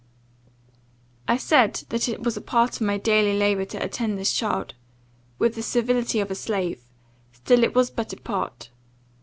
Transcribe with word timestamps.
I 1.27 1.37
said 1.37 1.83
that 1.89 2.09
it 2.09 2.23
was 2.23 2.35
a 2.35 2.41
part 2.41 2.73
of 2.77 2.87
my 2.87 2.97
daily 2.97 3.37
labour 3.37 3.65
to 3.65 3.77
attend 3.83 4.17
this 4.17 4.33
child, 4.33 4.73
with 5.37 5.53
the 5.53 5.61
servility 5.61 6.19
of 6.19 6.31
a 6.31 6.33
slave; 6.35 6.81
still 7.33 7.63
it 7.63 7.75
was 7.75 7.91
but 7.91 8.11
a 8.11 8.17
part. 8.17 8.71